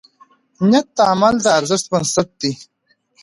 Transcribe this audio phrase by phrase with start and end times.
[0.69, 2.53] نیت د عمل د ارزښت بنسټ دی.